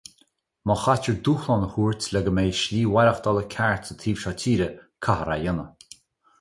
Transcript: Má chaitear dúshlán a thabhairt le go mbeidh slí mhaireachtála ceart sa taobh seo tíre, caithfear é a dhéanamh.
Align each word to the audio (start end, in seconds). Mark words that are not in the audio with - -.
Má 0.67 0.75
chaitear 0.83 1.17
dúshlán 1.27 1.65
a 1.65 1.69
thabhairt 1.73 2.07
le 2.15 2.21
go 2.27 2.33
mbeidh 2.37 2.57
slí 2.61 2.81
mhaireachtála 2.95 3.43
ceart 3.55 3.83
sa 3.85 3.93
taobh 4.01 4.21
seo 4.25 4.33
tíre, 4.45 4.73
caithfear 5.03 5.31
é 5.31 5.35
a 5.35 5.41
dhéanamh. 5.45 5.73